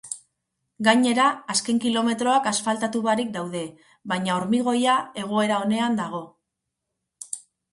Gainera, 0.85 1.25
azken 1.53 1.81
kilometroak 1.83 2.49
asfaltatu 2.53 3.01
barik 3.09 3.29
daude, 3.37 3.63
baina 4.15 4.33
hormigoia 4.39 4.97
egoera 5.25 5.61
onean 5.67 5.99
dago. 6.01 6.25